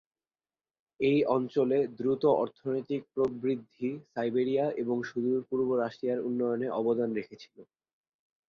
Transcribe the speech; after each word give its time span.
এই 0.99 1.19
অঞ্চলে 1.27 1.77
দ্রুত 1.97 2.23
অর্থনৈতিক 2.41 3.01
প্রবৃদ্ধি 3.13 3.89
সাইবেরিয়া 4.07 4.65
এবং 4.81 4.97
সুদূর-পূর্ব 5.09 5.69
রাশিয়ার 5.75 6.19
উন্নয়নে 6.27 6.67
অবদান 6.79 7.09
রেখেছিল। 7.13 7.55